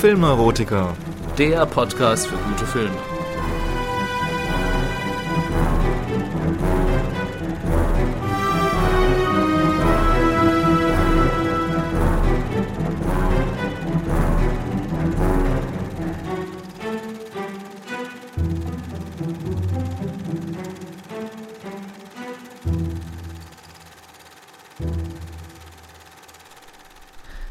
[0.00, 0.94] Filmneurotiker,
[1.38, 3.17] der Podcast für gute Filme.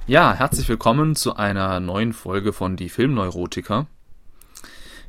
[0.07, 3.88] Ja, herzlich willkommen zu einer neuen Folge von Die Filmneurotiker.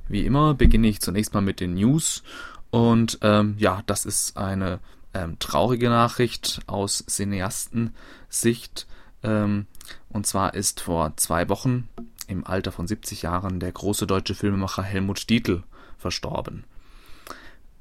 [0.09, 2.25] Wie immer beginne ich zunächst mal mit den News
[2.71, 4.81] und ähm, ja, das ist eine
[5.15, 8.89] ähm, traurige Nachricht aus Cineastensicht.
[9.23, 9.67] Ähm,
[10.09, 11.89] und zwar ist vor zwei Wochen
[12.27, 15.63] im Alter von 70 Jahren der große deutsche Filmemacher Helmut Dietl
[15.97, 16.65] verstorben.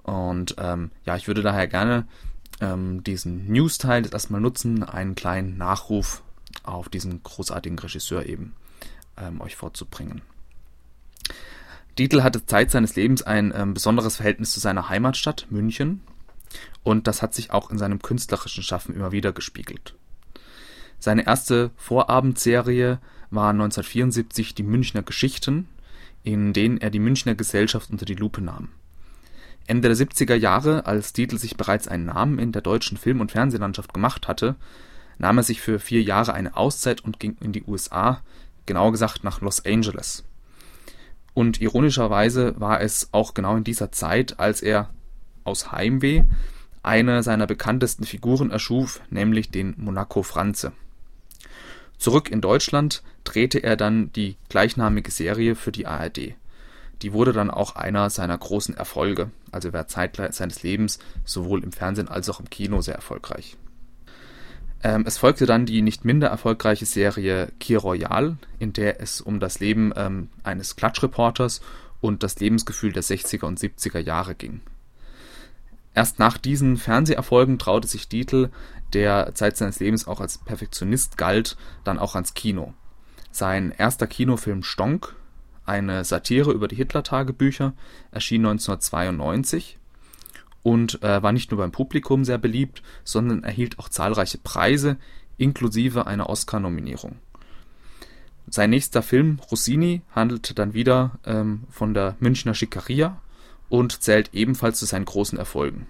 [0.03, 2.05] Und ähm, ja, ich würde daher gerne
[2.61, 6.21] ähm, diesen News-Teil erstmal nutzen, einen kleinen Nachruf
[6.63, 8.55] auf diesen großartigen Regisseur eben
[9.17, 10.21] ähm, euch vorzubringen.
[11.97, 16.01] Dietl hatte Zeit seines Lebens ein ähm, besonderes Verhältnis zu seiner Heimatstadt München
[16.83, 19.95] und das hat sich auch in seinem künstlerischen Schaffen immer wieder gespiegelt.
[20.99, 25.67] Seine erste Vorabendserie war 1974 die Münchner Geschichten,
[26.23, 28.69] in denen er die Münchner Gesellschaft unter die Lupe nahm.
[29.67, 33.33] Ende der 70er Jahre, als Dietl sich bereits einen Namen in der deutschen Film- und
[33.33, 34.55] Fernsehlandschaft gemacht hatte,
[35.17, 38.21] nahm er sich für vier Jahre eine Auszeit und ging in die USA,
[38.65, 40.23] genauer gesagt nach Los Angeles.
[41.33, 44.89] Und ironischerweise war es auch genau in dieser Zeit, als er
[45.43, 46.23] aus Heimweh
[46.83, 50.71] eine seiner bekanntesten Figuren erschuf, nämlich den Monaco Franze.
[51.97, 56.35] Zurück in Deutschland drehte er dann die gleichnamige Serie für die ARD.
[57.01, 61.71] Die wurde dann auch einer seiner großen Erfolge, also war Zeit seines Lebens sowohl im
[61.71, 63.57] Fernsehen als auch im Kino sehr erfolgreich.
[64.83, 69.39] Ähm, es folgte dann die nicht minder erfolgreiche Serie Kir Royal, in der es um
[69.39, 71.61] das Leben ähm, eines Klatschreporters
[71.99, 74.61] und das Lebensgefühl der 60er und 70er Jahre ging.
[75.95, 78.51] Erst nach diesen Fernseherfolgen traute sich Dietl,
[78.93, 82.73] der Zeit seines Lebens auch als Perfektionist galt, dann auch ans Kino.
[83.31, 85.15] Sein erster Kinofilm Stonk,
[85.65, 87.73] eine Satire über die Hitler-Tagebücher,
[88.11, 89.79] erschien 1992
[90.67, 94.97] und äh, war nicht nur beim Publikum sehr beliebt, sondern erhielt auch zahlreiche Preise,
[95.37, 97.19] inklusive einer Oscar-Nominierung.
[98.49, 103.21] Sein nächster Film, Rossini, handelte dann wieder ähm, von der Münchner Schickeria
[103.69, 105.87] und zählt ebenfalls zu seinen großen Erfolgen.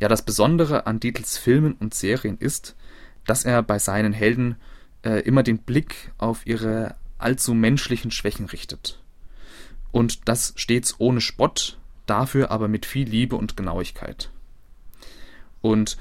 [0.00, 2.74] Ja, das Besondere an Dietls Filmen und Serien ist,
[3.26, 4.56] dass er bei seinen Helden
[5.02, 9.02] äh, immer den Blick auf ihre allzu menschlichen Schwächen richtet.
[9.90, 14.30] Und das stets ohne Spott, dafür aber mit viel Liebe und Genauigkeit.
[15.60, 15.96] Und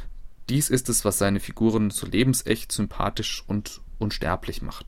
[0.50, 4.85] dies ist es, was seine Figuren so lebensecht, sympathisch und unsterblich macht.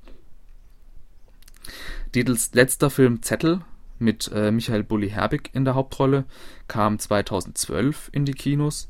[2.13, 3.61] Dietls letzter Film Zettel
[3.99, 6.25] mit äh, Michael Bulli-Herbig in der Hauptrolle
[6.67, 8.89] kam 2012 in die Kinos.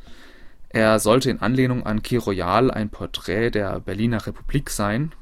[0.69, 5.13] Er sollte in Anlehnung an Key Royal ein Porträt der Berliner Republik sein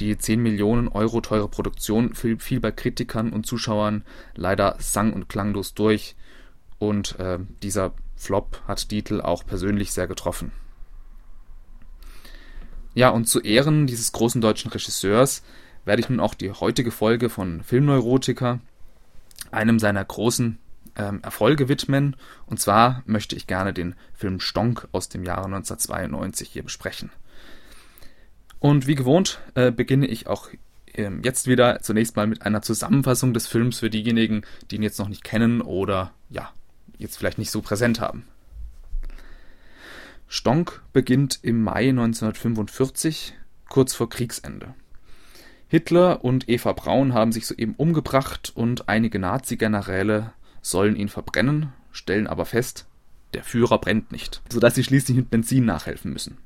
[0.00, 4.04] die 10 Millionen Euro teure Produktion fiel bei Kritikern und Zuschauern
[4.34, 6.16] leider sang- und klanglos durch
[6.78, 10.52] und äh, dieser Flop hat Dietl auch persönlich sehr getroffen.
[12.94, 15.42] Ja, und zu Ehren dieses großen deutschen Regisseurs
[15.84, 18.60] werde ich nun auch die heutige Folge von Filmneurotiker
[19.50, 20.58] einem seiner großen
[20.96, 22.16] ähm, Erfolge widmen.
[22.46, 27.10] Und zwar möchte ich gerne den Film Stonk aus dem Jahre 1992 hier besprechen.
[28.62, 30.48] Und wie gewohnt äh, beginne ich auch
[30.94, 35.00] ähm, jetzt wieder zunächst mal mit einer Zusammenfassung des Films für diejenigen, die ihn jetzt
[35.00, 36.48] noch nicht kennen oder ja,
[36.96, 38.24] jetzt vielleicht nicht so präsent haben.
[40.28, 43.34] Stonk beginnt im Mai 1945,
[43.68, 44.74] kurz vor Kriegsende.
[45.66, 52.28] Hitler und Eva Braun haben sich soeben umgebracht und einige Nazi-Generäle sollen ihn verbrennen, stellen
[52.28, 52.86] aber fest,
[53.34, 56.38] der Führer brennt nicht, sodass sie schließlich mit Benzin nachhelfen müssen.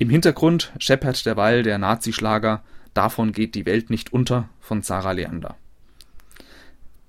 [0.00, 2.62] Im Hintergrund scheppert derweil der Nazischlager
[2.94, 5.56] Davon geht die Welt nicht unter von Sarah Leander.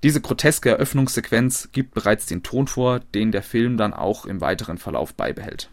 [0.03, 4.77] Diese groteske Eröffnungssequenz gibt bereits den Ton vor, den der Film dann auch im weiteren
[4.77, 5.69] Verlauf beibehält.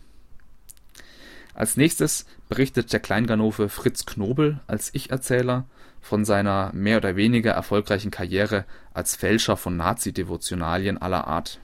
[1.55, 5.67] Als nächstes berichtet der Kleinganove Fritz Knobel als Ich-Erzähler
[6.00, 8.64] von seiner mehr oder weniger erfolgreichen Karriere
[8.94, 11.59] als Fälscher von Nazi-Devotionalien aller Art.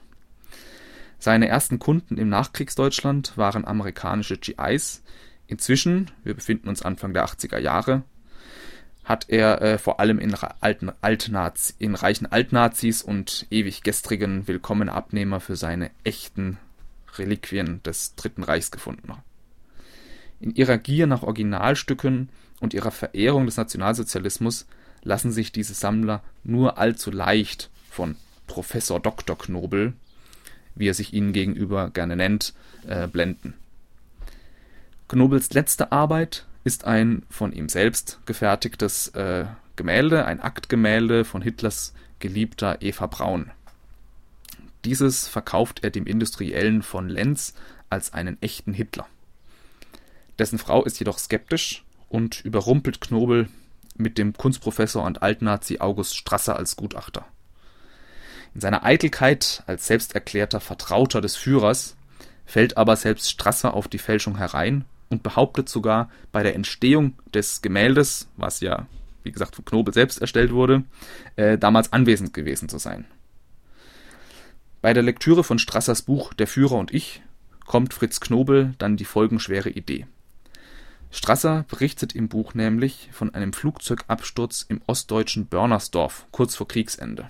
[1.17, 5.01] Seine ersten Kunden im Nachkriegsdeutschland waren amerikanische GIs,
[5.47, 8.03] Inzwischen, wir befinden uns Anfang der 80er Jahre,
[9.03, 14.91] hat er äh, vor allem in, alten, Altnazi, in reichen Altnazis und ewig gestrigen willkommene
[14.91, 16.57] Abnehmer für seine echten
[17.17, 19.13] Reliquien des Dritten Reichs gefunden.
[20.39, 24.65] In ihrer Gier nach Originalstücken und ihrer Verehrung des Nationalsozialismus
[25.03, 28.15] lassen sich diese Sammler nur allzu leicht von
[28.47, 29.37] Professor Dr.
[29.37, 29.93] Knobel,
[30.73, 32.53] wie er sich ihnen gegenüber gerne nennt,
[32.87, 33.53] äh, blenden.
[35.07, 41.93] Knobels letzte Arbeit ist ein von ihm selbst gefertigtes äh, Gemälde, ein Aktgemälde von Hitlers
[42.17, 43.51] geliebter Eva Braun.
[44.83, 47.53] Dieses verkauft er dem Industriellen von Lenz
[47.89, 49.05] als einen echten Hitler.
[50.39, 53.47] Dessen Frau ist jedoch skeptisch und überrumpelt Knobel
[53.95, 57.25] mit dem Kunstprofessor und Altnazi August Strasser als Gutachter.
[58.55, 61.95] In seiner Eitelkeit als selbsterklärter Vertrauter des Führers
[62.45, 67.61] fällt aber selbst Strasser auf die Fälschung herein und behauptet sogar, bei der Entstehung des
[67.61, 68.87] Gemäldes, was ja,
[69.23, 70.83] wie gesagt, von Knobel selbst erstellt wurde,
[71.35, 73.05] äh, damals anwesend gewesen zu sein.
[74.81, 77.21] Bei der Lektüre von Strassers Buch Der Führer und ich
[77.65, 80.05] kommt Fritz Knobel dann die folgenschwere Idee.
[81.11, 87.29] Strasser berichtet im Buch nämlich von einem Flugzeugabsturz im ostdeutschen Börnersdorf kurz vor Kriegsende.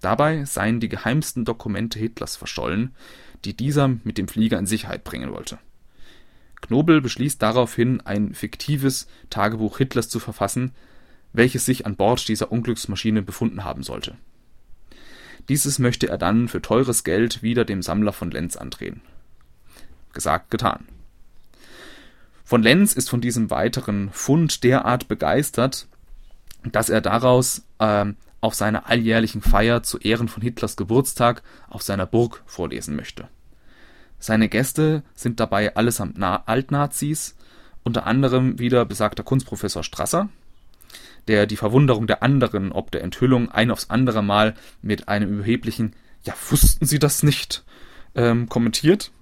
[0.00, 2.94] Dabei seien die geheimsten Dokumente Hitlers verschollen,
[3.44, 5.58] die dieser mit dem Flieger in Sicherheit bringen wollte.
[6.60, 10.72] Knobel beschließt daraufhin, ein fiktives Tagebuch Hitlers zu verfassen,
[11.32, 14.16] welches sich an Bord dieser Unglücksmaschine befunden haben sollte.
[15.48, 19.00] Dieses möchte er dann für teures Geld wieder dem Sammler von Lenz andrehen.
[20.12, 20.86] Gesagt, getan.
[22.44, 25.86] Von Lenz ist von diesem weiteren Fund derart begeistert,
[26.64, 28.06] dass er daraus äh,
[28.40, 33.28] auf seiner alljährlichen Feier zu Ehren von Hitlers Geburtstag auf seiner Burg vorlesen möchte.
[34.18, 37.36] Seine Gäste sind dabei allesamt Na Altnazis,
[37.84, 40.28] unter anderem wieder besagter Kunstprofessor Strasser,
[41.28, 45.94] der die Verwunderung der anderen ob der Enthüllung ein aufs andere Mal mit einem überheblichen
[46.24, 47.64] Ja, wussten Sie das nicht?
[48.14, 49.12] Ähm, kommentiert.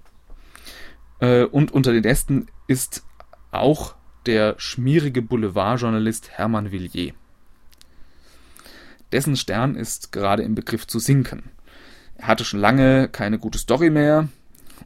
[1.19, 3.03] Äh, und unter den Gästen ist
[3.51, 3.95] auch
[4.25, 7.13] der schmierige Boulevardjournalist Hermann Villiers.
[9.11, 11.51] Dessen Stern ist gerade im Begriff zu sinken.
[12.17, 14.27] Er hatte schon lange keine gute Story mehr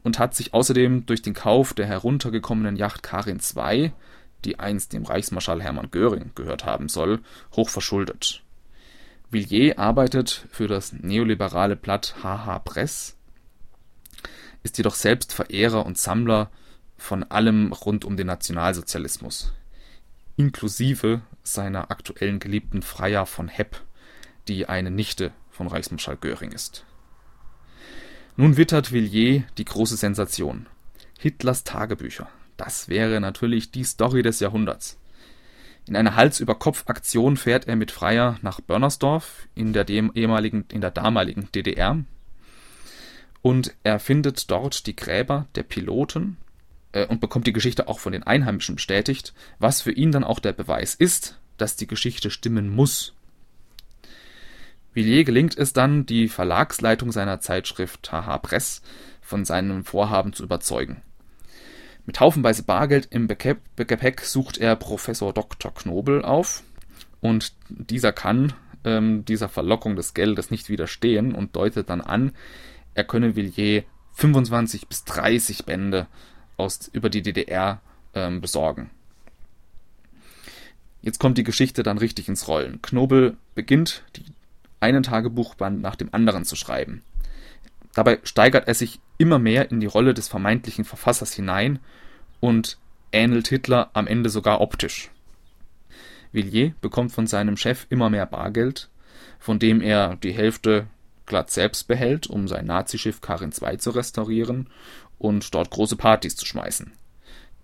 [0.02, 3.92] und hat sich außerdem durch den Kauf der heruntergekommenen Yacht Karin II,
[4.44, 7.20] die einst dem Reichsmarschall Hermann Göring gehört haben soll,
[7.54, 8.42] hoch verschuldet.
[9.30, 13.16] Villiers arbeitet für das neoliberale Blatt HH Press,
[14.62, 16.50] ist jedoch selbst Verehrer und Sammler
[16.96, 19.52] von allem rund um den Nationalsozialismus,
[20.36, 23.80] inklusive seiner aktuellen Geliebten Freya von Hepp,
[24.48, 26.84] die eine Nichte von Reichsmarschall Göring ist.
[28.36, 30.66] Nun wittert Villiers die große Sensation.
[31.18, 32.28] Hitlers Tagebücher.
[32.56, 34.98] Das wäre natürlich die Story des Jahrhunderts.
[35.86, 41.48] In einer Hals-über-Kopf-Aktion fährt er mit Freier nach Börnersdorf in der, ehemaligen, in der damaligen
[41.54, 42.04] DDR
[43.42, 46.36] und er findet dort die Gräber der Piloten
[46.92, 50.38] äh, und bekommt die Geschichte auch von den Einheimischen bestätigt, was für ihn dann auch
[50.38, 53.14] der Beweis ist, dass die Geschichte stimmen muss.
[54.94, 58.82] Villiers gelingt es dann, die Verlagsleitung seiner Zeitschrift Haha Press
[59.20, 61.02] von seinem Vorhaben zu überzeugen.
[62.04, 65.72] Mit haufenweise Bargeld im Gepäck sucht er Professor Dr.
[65.72, 66.62] Knobel auf
[67.20, 68.52] und dieser kann
[68.84, 72.32] ähm, dieser Verlockung des Geldes nicht widerstehen und deutet dann an,
[72.94, 76.06] er könne Villiers 25 bis 30 Bände
[76.56, 77.80] aus, über die DDR
[78.14, 78.90] ähm, besorgen.
[81.00, 82.80] Jetzt kommt die Geschichte dann richtig ins Rollen.
[82.82, 84.24] Knobel beginnt, die,
[84.82, 87.02] einen Tagebuchband nach dem anderen zu schreiben.
[87.94, 91.78] Dabei steigert er sich immer mehr in die Rolle des vermeintlichen Verfassers hinein
[92.40, 92.78] und
[93.12, 95.10] ähnelt Hitler am Ende sogar optisch.
[96.32, 98.88] Villiers bekommt von seinem Chef immer mehr Bargeld,
[99.38, 100.86] von dem er die Hälfte
[101.26, 104.68] glatt selbst behält, um sein Nazischiff Karin II zu restaurieren
[105.18, 106.92] und dort große Partys zu schmeißen.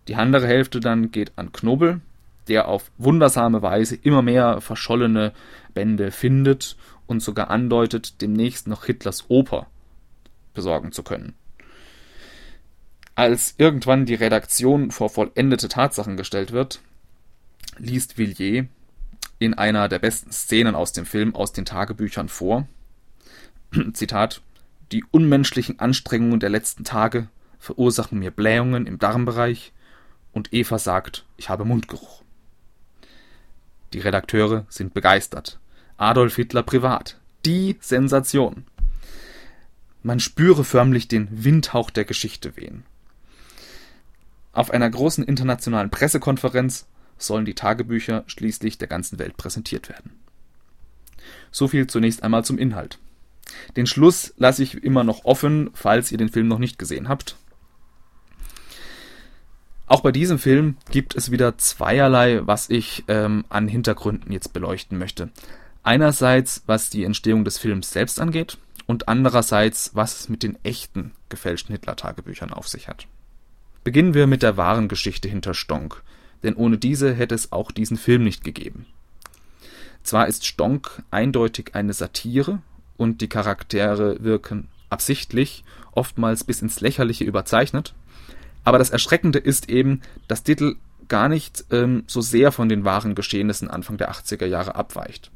[0.06, 2.00] Die andere Hälfte dann geht an Knobel,
[2.48, 5.32] der auf wundersame Weise immer mehr verschollene
[5.74, 6.76] Bände findet
[7.08, 9.66] und sogar andeutet, demnächst noch Hitlers Oper
[10.54, 11.34] besorgen zu können.
[13.16, 16.80] Als irgendwann die Redaktion vor vollendete Tatsachen gestellt wird,
[17.78, 18.66] liest Villiers
[19.40, 22.68] in einer der besten Szenen aus dem Film aus den Tagebüchern vor.
[23.92, 24.40] Zitat:
[24.92, 29.72] Die unmenschlichen Anstrengungen der letzten Tage verursachen mir Blähungen im Darmbereich
[30.32, 32.22] und Eva sagt, ich habe Mundgeruch.
[33.92, 35.58] Die Redakteure sind begeistert.
[35.98, 37.18] Adolf Hitler privat.
[37.44, 38.64] Die Sensation.
[40.04, 42.84] Man spüre förmlich den Windhauch der Geschichte wehen.
[44.52, 46.86] Auf einer großen internationalen Pressekonferenz
[47.18, 50.12] sollen die Tagebücher schließlich der ganzen Welt präsentiert werden.
[51.50, 53.00] So viel zunächst einmal zum Inhalt.
[53.76, 57.34] Den Schluss lasse ich immer noch offen, falls ihr den Film noch nicht gesehen habt.
[59.88, 64.96] Auch bei diesem Film gibt es wieder zweierlei, was ich ähm, an Hintergründen jetzt beleuchten
[64.96, 65.30] möchte.
[65.82, 71.12] Einerseits, was die Entstehung des Films selbst angeht und andererseits, was es mit den echten
[71.28, 73.06] gefälschten Hitler-Tagebüchern auf sich hat.
[73.84, 76.02] Beginnen wir mit der wahren Geschichte hinter Stonk,
[76.42, 78.86] denn ohne diese hätte es auch diesen Film nicht gegeben.
[80.02, 82.60] Zwar ist Stonk eindeutig eine Satire
[82.96, 87.94] und die Charaktere wirken absichtlich, oftmals bis ins Lächerliche überzeichnet,
[88.64, 90.76] aber das Erschreckende ist eben, dass Dittl
[91.08, 95.30] gar nicht ähm, so sehr von den wahren Geschehnissen Anfang der 80er Jahre abweicht.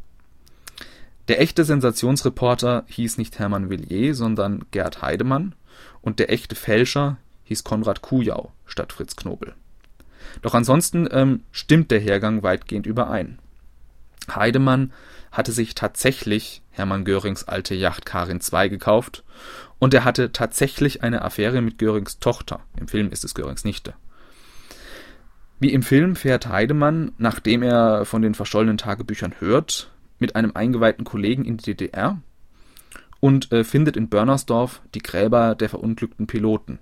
[1.29, 5.55] Der echte Sensationsreporter hieß nicht Hermann Villiers, sondern Gerd Heidemann
[6.01, 9.55] und der echte Fälscher hieß Konrad Kujau statt Fritz Knobel.
[10.41, 13.39] Doch ansonsten ähm, stimmt der Hergang weitgehend überein.
[14.35, 14.93] Heidemann
[15.31, 19.25] hatte sich tatsächlich Hermann Görings alte Yacht Karin II gekauft
[19.79, 22.61] und er hatte tatsächlich eine Affäre mit Görings Tochter.
[22.79, 23.95] Im Film ist es Görings Nichte.
[25.59, 31.05] Wie im Film fährt Heidemann, nachdem er von den verschollenen Tagebüchern hört, mit einem eingeweihten
[31.05, 32.19] Kollegen in die DDR
[33.21, 36.79] und äh, findet in Börnersdorf die Gräber der verunglückten Piloten.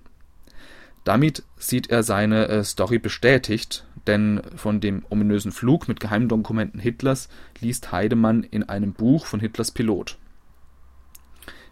[1.03, 7.29] Damit sieht er seine äh, Story bestätigt, denn von dem ominösen Flug mit Geheimdokumenten Hitlers
[7.59, 10.17] liest Heidemann in einem Buch von Hitlers Pilot.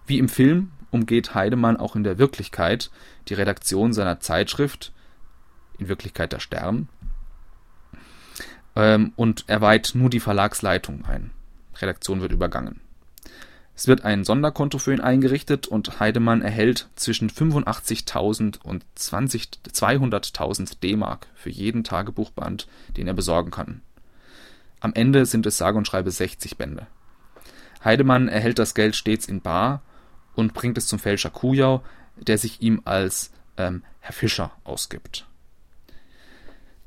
[0.08, 2.90] Wie im Film umgeht Heidemann auch in der Wirklichkeit
[3.28, 4.92] die Redaktion seiner Zeitschrift,
[5.78, 6.90] in Wirklichkeit der Stern,
[8.76, 11.32] ähm, und er weiht nur die Verlagsleitung ein.
[11.82, 12.82] Redaktion wird übergangen.
[13.76, 21.28] Es wird ein Sonderkonto für ihn eingerichtet und Heidemann erhält zwischen 85.000 und 200.000 D-Mark
[21.34, 22.68] für jeden Tagebuchband,
[22.98, 23.82] den er besorgen kann.
[24.82, 26.88] Am Ende sind es sage und schreibe 60 Bände.
[27.84, 29.82] Heidemann erhält das Geld stets in bar
[30.36, 31.82] und bringt es zum Fälscher Kujau,
[32.18, 35.26] der sich ihm als ähm, Herr Fischer ausgibt.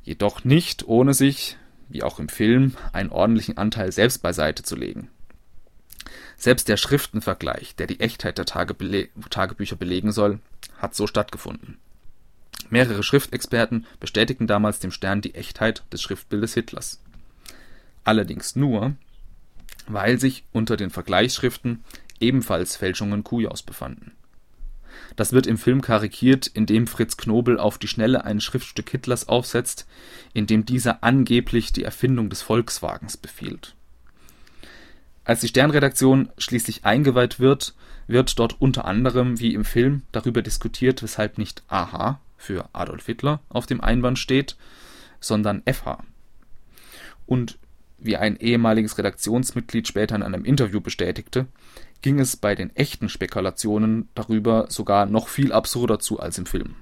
[0.03, 1.57] Jedoch nicht, ohne sich,
[1.93, 5.09] wie auch im Film, einen ordentlichen Anteil selbst beiseite zu legen.
[6.37, 10.41] Selbst der Schriftenvergleich, der die Echtheit der Tagebele Tagebücher belegen soll,
[10.79, 11.79] hat so stattgefunden.
[12.71, 17.01] Mehrere Schriftexperten bestätigten damals dem Stern die Echtheit des Schriftbildes Hitlers.
[18.03, 18.97] Allerdings nur,
[19.87, 21.85] weil sich unter den Vergleichsschriften
[22.19, 24.13] ebenfalls Fälschungen Kujaus befanden.
[25.17, 29.87] Das wird im Film karikiert, indem Fritz Knobel auf die Schnelle ein Schriftstück Hitlers aufsetzt,
[30.33, 33.75] in dem dieser angeblich die Erfindung des Volkswagens befiehlt.
[35.25, 37.75] Als die Sternredaktion schließlich eingeweiht wird,
[38.09, 43.41] wird dort unter anderem wie im Film darüber diskutiert, weshalb nicht AH für Adolf Hitler
[43.49, 44.57] auf dem Einband steht,
[45.21, 46.03] sondern FH.
[47.27, 47.59] Und
[47.99, 51.47] wie ein ehemaliges Redaktionsmitglied später in einem Interview bestätigte,
[52.03, 56.75] ging es bei den echten Spekulationen darüber sogar noch viel absurder zu als im Film.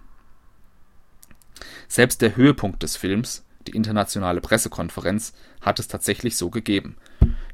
[1.88, 6.96] Selbst der Höhepunkt des Films, die internationale Pressekonferenz, hat es tatsächlich so gegeben.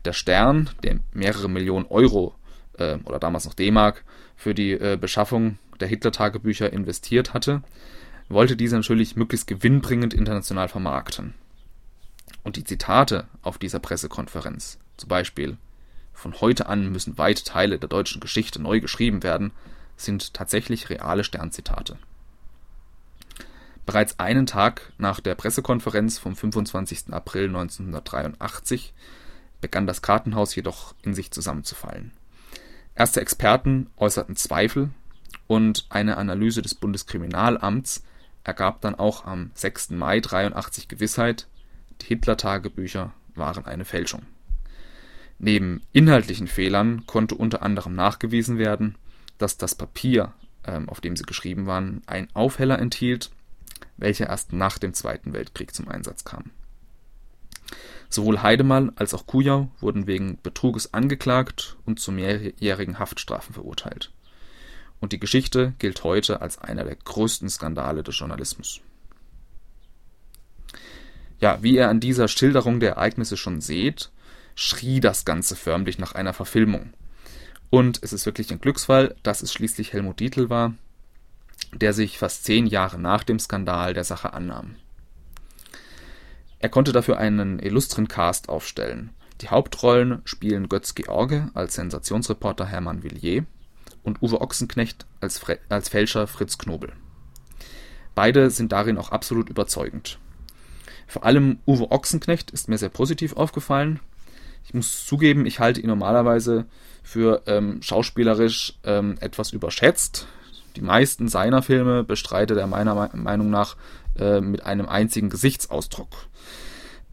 [0.04, 2.35] Der Stern, der mehrere Millionen Euro
[2.78, 4.04] äh, oder damals noch D-Mark
[4.37, 7.62] für die äh, Beschaffung der Hitler-Tagebücher investiert hatte,
[8.28, 11.35] wollte diese natürlich möglichst gewinnbringend international vermarkten.
[12.44, 15.58] Und die Zitate auf dieser Pressekonferenz, zum Beispiel
[16.16, 19.52] von heute an müssen weite Teile der deutschen Geschichte neu geschrieben werden,
[19.96, 21.99] sind tatsächlich reale Sternzitate.
[23.85, 27.12] Bereits einen Tag nach der Pressekonferenz vom 25.
[27.12, 28.92] April 1983
[29.61, 32.11] begann das Kartenhaus jedoch in sich zusammenzufallen.
[32.94, 34.90] Erste Experten äußerten Zweifel
[35.46, 38.02] und eine Analyse des Bundeskriminalamts
[38.42, 39.90] ergab dann auch am 6.
[39.90, 41.46] Mai 83 Gewissheit,
[42.00, 44.23] die Hitler-Tagebücher waren eine Fälschung.
[45.38, 48.97] Neben inhaltlichen Fehlern konnte unter anderem nachgewiesen werden,
[49.38, 50.33] dass das Papier,
[50.64, 53.31] ähm, auf dem sie geschrieben waren, einen Aufheller enthielt,
[53.97, 56.50] welcher erst nach dem Zweiten Weltkrieg zum Einsatz kam.
[58.09, 64.12] Sowohl Heidemann als auch Kujau wurden wegen Betruges angeklagt und zu mehrjährigen Haftstrafen verurteilt.
[65.00, 68.81] Und die Geschichte gilt heute als einer der größten Skandale des Journalismus.
[71.40, 74.11] Ja, wie ihr an dieser Schilderung der Ereignisse schon seht,
[74.57, 76.93] schrie das Ganze förmlich nach einer Verfilmung.
[77.71, 80.75] Und es ist wirklich ein Glücksfall, dass es schließlich Helmut Dietl war,
[81.75, 84.77] der sich fast zehn Jahre nach dem Skandal der Sache annahm.
[86.59, 89.11] Er konnte dafür einen illustren Cast aufstellen.
[89.43, 93.45] Die Hauptrollen spielen Götz George als Sensationsreporter Hermann Villiers
[94.03, 96.93] und Uwe Ochsenknecht als, Fre als Fälscher Fritz Knobel.
[98.15, 100.19] Beide sind darin auch absolut überzeugend.
[101.07, 104.01] Vor allem Uwe Ochsenknecht ist mir sehr positiv aufgefallen.
[104.66, 106.66] Ich muss zugeben, ich halte ihn normalerweise
[107.02, 110.26] für ähm, schauspielerisch ähm, etwas überschätzt.
[110.75, 113.76] Die meisten seiner Filme bestreitet er meiner Meinung nach
[114.18, 116.26] äh, mit einem einzigen Gesichtsausdruck.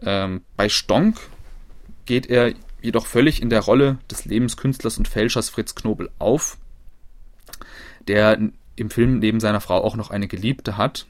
[0.02, 1.20] Ähm, bei Stonk
[2.06, 6.58] geht er jedoch völlig in der Rolle des Lebenskünstlers und Fälschers Fritz Knobel auf,
[8.08, 8.40] der
[8.76, 11.06] im Film neben seiner Frau auch noch eine Geliebte hat.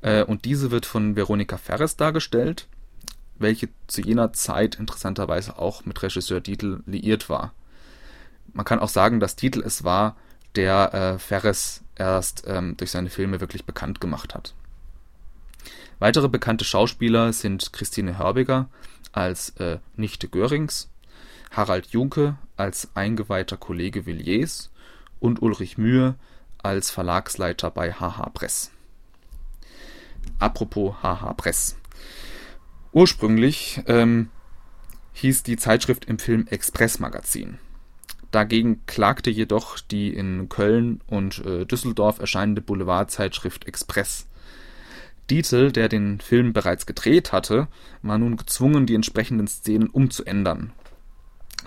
[0.00, 2.66] Äh, und diese wird von Veronika Ferres dargestellt,
[3.38, 7.52] welche zu jener Zeit interessanterweise auch mit Regisseur Dietl liiert war.
[8.52, 10.16] Man kann auch sagen, dass Dietl es war,
[10.54, 14.54] der äh, Ferres erst ähm, durch seine Filme wirklich bekannt gemacht hat.
[15.98, 18.68] Weitere bekannte Schauspieler sind Christine Hörbiger
[19.12, 20.90] als äh, Nichte Görings,
[21.50, 24.70] Harald Junke als eingeweihter Kollege Villiers
[25.20, 26.16] und Ulrich Mühe
[26.62, 28.70] als Verlagsleiter bei HH Press.
[30.38, 31.76] Apropos HH Press.
[32.94, 34.28] Ursprünglich ähm,
[35.14, 37.58] hieß die Zeitschrift im Film Express Magazin.
[38.30, 44.28] Dagegen klagte jedoch die in Köln und äh, Düsseldorf erscheinende Boulevardzeitschrift Express.
[45.28, 47.66] Dietl, der den Film bereits gedreht hatte,
[48.02, 50.72] war nun gezwungen, die entsprechenden Szenen umzuändern.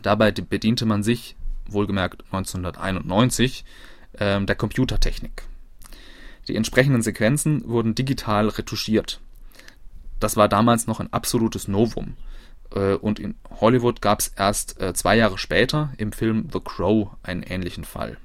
[0.03, 1.35] Dabei bediente man sich,
[1.69, 3.65] wohlgemerkt 1991,
[4.13, 5.43] äh, der Computertechnik.
[6.47, 9.19] Die entsprechenden Sequenzen wurden digital retuschiert.
[10.19, 12.15] Das war damals noch ein absolutes Novum.
[12.73, 17.09] Äh, und in Hollywood gab es erst äh, zwei Jahre später im Film The Crow
[17.23, 18.17] einen ähnlichen Fall.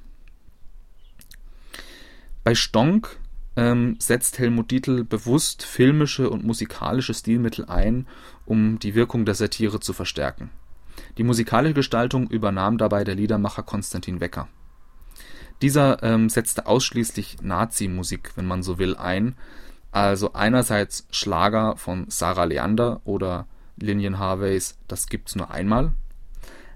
[2.43, 3.17] Bei Stonk
[3.55, 8.07] ähm, setzt Helmut Dietl bewusst filmische und musikalische Stilmittel ein,
[8.45, 10.49] um die Wirkung der Satire zu verstärken.
[11.17, 14.47] Die musikalische Gestaltung übernahm dabei der Liedermacher Konstantin Wecker.
[15.61, 19.35] Dieser ähm, setzte ausschließlich Nazi-Musik, wenn man so will, ein,
[19.93, 25.93] also einerseits Schlager von Sarah Leander oder Linien Harveys Das gibt's nur einmal.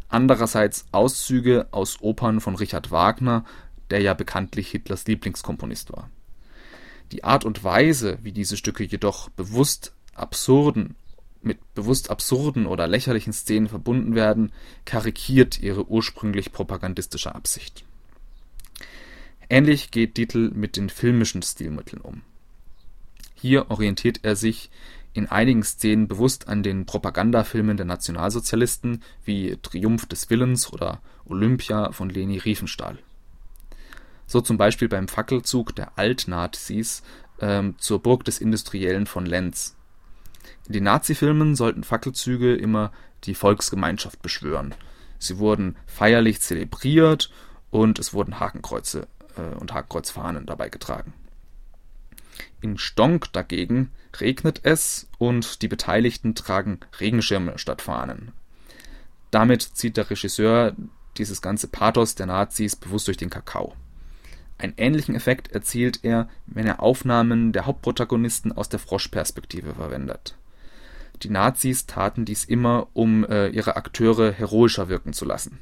[0.07, 3.43] Andererseits Auszüge aus Opern von Richard Wagner,
[3.89, 6.09] der ja bekanntlich Hitlers Lieblingskomponist war.
[7.11, 10.95] Die Art und Weise, wie diese Stücke jedoch bewusst absurden,
[11.41, 14.51] mit bewusst absurden oder lächerlichen Szenen verbunden werden,
[14.85, 17.83] karikiert ihre ursprünglich propagandistische Absicht.
[19.49, 22.21] Ähnlich geht Dietl mit den filmischen Stilmitteln um.
[23.47, 24.69] Hier orientiert er sich
[25.13, 31.93] in einigen Szenen bewusst an den Propagandafilmen der Nationalsozialisten wie Triumph des Willens oder Olympia
[31.93, 32.99] von Leni Riefenstahl.
[34.25, 37.03] So zum Beispiel beim Fackelzug der Altnazis
[37.39, 39.77] ähm, zur Burg des Industriellen von Lenz.
[40.65, 42.91] In den Nazifilmen sollten Fackelzüge immer
[43.23, 44.75] die Volksgemeinschaft beschwören.
[45.19, 47.31] Sie wurden feierlich zelebriert
[47.71, 49.07] und es wurden Hakenkreuze
[49.37, 51.13] äh, und Hakenkreuzfahnen dabei getragen.
[52.61, 58.31] In Stonk dagegen regnet es und die Beteiligten tragen Regenschirme statt Fahnen.
[59.31, 60.75] Damit zieht der Regisseur
[61.17, 63.75] dieses ganze Pathos der Nazis bewusst durch den Kakao.
[64.57, 70.35] Einen ähnlichen Effekt erzielt er, wenn er Aufnahmen der Hauptprotagonisten aus der Froschperspektive verwendet.
[71.23, 75.59] Die Nazis taten dies immer, um äh, ihre Akteure heroischer wirken zu lassen.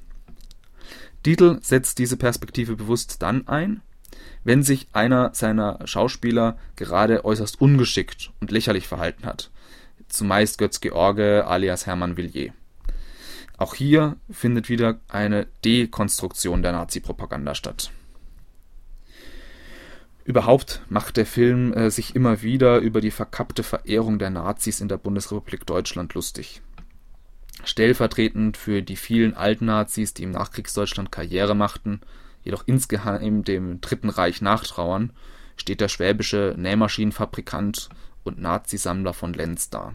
[1.26, 3.82] Dietl setzt diese Perspektive bewusst dann ein,
[4.44, 9.50] wenn sich einer seiner Schauspieler gerade äußerst ungeschickt und lächerlich verhalten hat.
[10.08, 12.54] Zumeist Götz George alias Hermann Villiers.
[13.58, 17.92] Auch hier findet wieder eine Dekonstruktion der Nazi-Propaganda statt.
[20.26, 24.88] Überhaupt macht der Film äh, sich immer wieder über die verkappte Verehrung der Nazis in
[24.88, 26.62] der Bundesrepublik Deutschland lustig.
[27.64, 32.02] Stellvertretend für die vielen alten Nazis, die im Nachkriegsdeutschland Karriere machten,
[32.46, 35.12] jedoch insgeheim dem Dritten Reich nachtrauern,
[35.58, 37.90] steht der schwäbische Nähmaschinenfabrikant
[38.24, 39.94] und Nazisammler von Lenz da.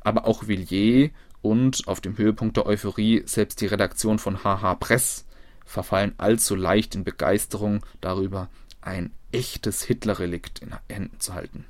[0.00, 1.10] Aber auch Villiers
[1.42, 5.26] und auf dem Höhepunkt der Euphorie selbst die Redaktion von HH Press
[5.64, 8.48] verfallen allzu leicht in Begeisterung darüber,
[8.80, 11.64] ein echtes Hitlerrelikt in Händen zu halten.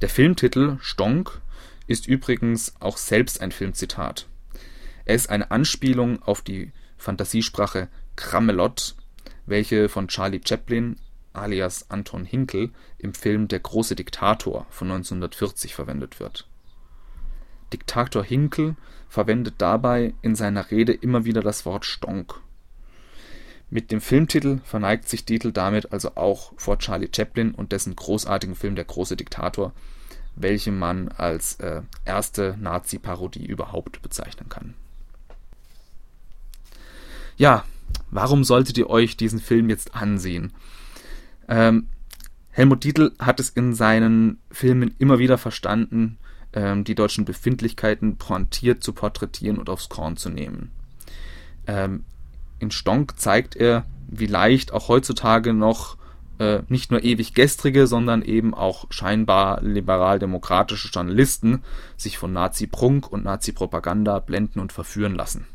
[0.00, 1.40] Der Filmtitel Stonk
[1.86, 4.28] ist übrigens auch selbst ein Filmzitat.
[5.04, 8.94] Er ist eine Anspielung auf die Fantasiesprache Kramelott,
[9.46, 10.96] welche von Charlie Chaplin
[11.32, 16.48] alias Anton Hinkel im Film Der große Diktator von 1940 verwendet wird.
[17.72, 18.76] Diktator Hinkel
[19.08, 22.40] verwendet dabei in seiner Rede immer wieder das Wort Stonk.
[23.68, 28.54] Mit dem Filmtitel verneigt sich Dietl damit also auch vor Charlie Chaplin und dessen großartigen
[28.54, 29.72] Film Der große Diktator,
[30.36, 34.74] welchen man als äh, erste Nazi-Parodie überhaupt bezeichnen kann.
[37.36, 37.64] Ja,
[38.10, 40.52] warum solltet ihr euch diesen Film jetzt ansehen?
[41.48, 41.88] Ähm,
[42.50, 46.16] Helmut Dietl hat es in seinen Filmen immer wieder verstanden,
[46.54, 50.70] ähm, die deutschen Befindlichkeiten pointiert zu porträtieren und aufs Korn zu nehmen.
[51.66, 52.04] Ähm,
[52.58, 55.98] in Stonk zeigt er, wie leicht auch heutzutage noch
[56.38, 61.62] äh, nicht nur ewig gestrige, sondern eben auch scheinbar liberal-demokratische Journalisten
[61.98, 65.46] sich von Nazi-Prunk und Nazi-Propaganda blenden und verführen lassen.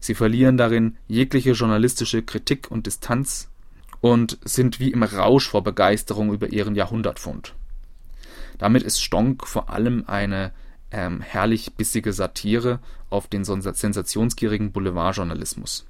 [0.00, 3.48] Sie verlieren darin jegliche journalistische Kritik und Distanz
[4.00, 7.54] und sind wie im Rausch vor Begeisterung über ihren Jahrhundertfund.
[8.58, 10.52] Damit ist Stonk vor allem eine
[10.90, 15.86] ähm, herrlich bissige Satire auf den sensationsgierigen Boulevardjournalismus.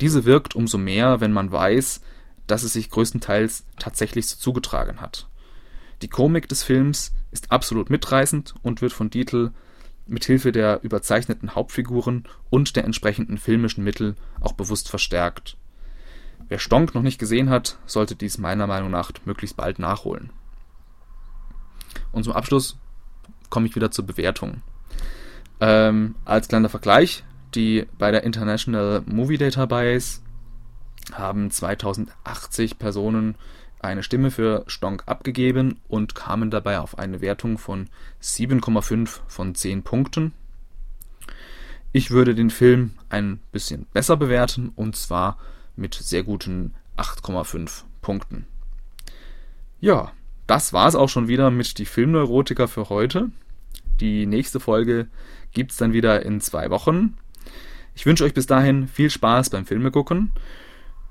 [0.00, 2.00] Diese wirkt umso mehr, wenn man weiß,
[2.46, 5.26] dass es sich größtenteils tatsächlich so zugetragen hat.
[6.02, 9.52] Die Komik des Films ist absolut mitreißend und wird von Dietl
[10.06, 15.56] mit Hilfe der überzeichneten Hauptfiguren und der entsprechenden filmischen Mittel auch bewusst verstärkt.
[16.48, 20.30] Wer Stonk noch nicht gesehen hat, sollte dies meiner Meinung nach möglichst bald nachholen.
[22.12, 22.78] Und zum Abschluss
[23.50, 24.62] komme ich wieder zur Bewertung.
[25.60, 30.20] Ähm, als kleiner Vergleich, die bei der International Movie Database
[31.12, 33.36] haben 2080 Personen
[33.80, 37.88] eine Stimme für Stonk abgegeben und kamen dabei auf eine Wertung von
[38.22, 40.32] 7,5 von 10 Punkten.
[41.92, 45.38] Ich würde den Film ein bisschen besser bewerten und zwar
[45.76, 48.46] mit sehr guten 8,5 Punkten.
[49.80, 50.12] Ja,
[50.46, 53.30] das war es auch schon wieder mit die Filmneurotiker für heute.
[54.00, 55.08] Die nächste Folge
[55.52, 57.16] gibt es dann wieder in zwei Wochen.
[57.94, 60.32] Ich wünsche euch bis dahin viel Spaß beim Filme gucken.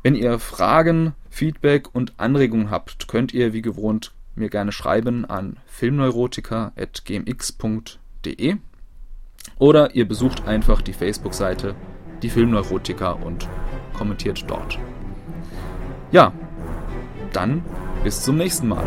[0.05, 5.57] Wenn ihr Fragen, Feedback und Anregungen habt, könnt ihr wie gewohnt mir gerne schreiben an
[5.65, 8.57] filmneurotiker.gmx.de
[9.57, 11.73] oder ihr besucht einfach die Facebook-Seite
[12.21, 13.49] Die Filmneurotiker und
[13.97, 14.77] kommentiert dort.
[16.11, 16.33] Ja,
[17.33, 17.65] dann
[18.03, 18.85] bis zum nächsten Mal.